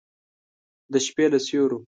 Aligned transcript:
د 0.93 0.93
شپې 1.05 1.25
له 1.31 1.39
سیورو 1.45 1.77